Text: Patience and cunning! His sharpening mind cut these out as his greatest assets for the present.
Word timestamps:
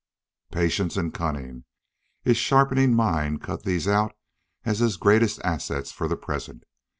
Patience 0.51 0.97
and 0.97 1.13
cunning! 1.13 1.63
His 2.23 2.35
sharpening 2.35 2.95
mind 2.95 3.43
cut 3.43 3.61
these 3.65 3.87
out 3.87 4.15
as 4.65 4.79
his 4.79 4.97
greatest 4.97 5.39
assets 5.43 5.91
for 5.91 6.07
the 6.07 6.17
present. 6.17 6.63